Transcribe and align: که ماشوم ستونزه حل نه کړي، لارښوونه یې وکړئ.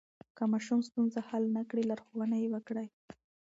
که 0.35 0.43
ماشوم 0.51 0.79
ستونزه 0.87 1.19
حل 1.29 1.43
نه 1.57 1.63
کړي، 1.69 1.83
لارښوونه 1.89 2.35
یې 2.43 2.47
وکړئ. 2.53 2.87